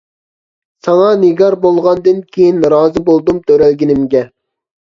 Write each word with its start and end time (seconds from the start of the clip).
ساڭا 0.85 1.09
نىگار 1.25 1.57
بولغاندىن 1.67 2.23
كىيىن، 2.37 2.65
رازى 2.75 3.07
بولدۇم 3.11 3.41
تۆرەلگىنىمگە. 3.51 4.27